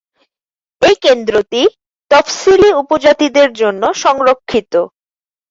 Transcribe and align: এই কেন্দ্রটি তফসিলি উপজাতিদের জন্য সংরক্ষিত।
এই 0.81 0.95
কেন্দ্রটি 1.03 1.61
তফসিলি 2.11 2.69
উপজাতিদের 2.81 3.49
জন্য 3.53 3.83
সংরক্ষিত। 4.03 4.73